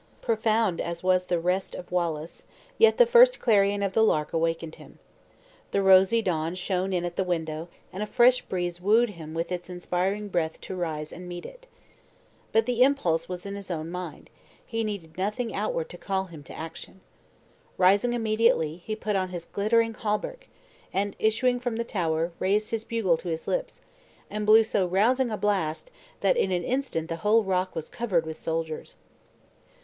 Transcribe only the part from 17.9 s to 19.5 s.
immediately, he put on his